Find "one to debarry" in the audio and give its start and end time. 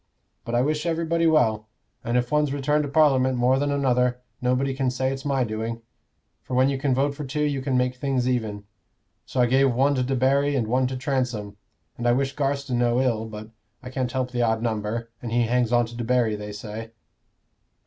9.75-10.55